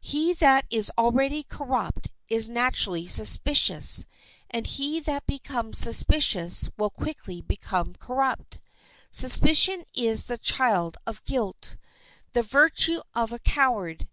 He 0.00 0.32
that 0.32 0.64
is 0.70 0.90
already 0.96 1.42
corrupt 1.42 2.08
is 2.30 2.48
naturally 2.48 3.06
suspicious, 3.06 4.06
and 4.48 4.66
he 4.66 5.00
that 5.00 5.26
becomes 5.26 5.76
suspicious 5.76 6.70
will 6.78 6.88
quickly 6.88 7.42
become 7.42 7.94
corrupt. 7.96 8.56
Suspicion 9.10 9.84
is 9.94 10.24
the 10.24 10.38
child 10.38 10.96
of 11.06 11.22
guilt, 11.26 11.76
the 12.32 12.42
virtue 12.42 13.02
of 13.14 13.34
a 13.34 13.38
coward. 13.38 14.08